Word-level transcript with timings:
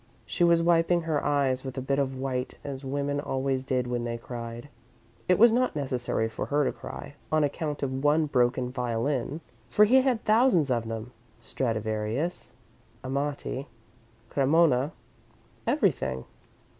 She 0.25 0.43
was 0.43 0.63
wiping 0.63 1.01
her 1.03 1.23
eyes 1.23 1.63
with 1.63 1.77
a 1.77 1.81
bit 1.85 1.99
of 1.99 2.15
white, 2.17 2.57
as 2.63 2.83
women 2.83 3.19
always 3.19 3.63
did 3.63 3.85
when 3.85 4.03
they 4.03 4.17
cried. 4.17 4.67
It 5.29 5.37
was 5.37 5.51
not 5.51 5.75
necessary 5.75 6.27
for 6.27 6.47
her 6.47 6.63
to 6.65 6.71
cry, 6.71 7.13
on 7.31 7.43
account 7.43 7.83
of 7.83 8.03
one 8.03 8.25
broken 8.25 8.71
violin, 8.71 9.41
for 9.69 9.85
he 9.85 10.01
had 10.01 10.25
thousands 10.25 10.71
of 10.71 10.87
them 10.89 11.11
Stradivarius, 11.39 12.51
Amati, 13.03 13.67
Cremona; 14.31 14.91
everything. 15.67 16.25